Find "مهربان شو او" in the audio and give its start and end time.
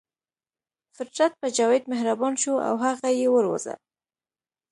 1.93-2.75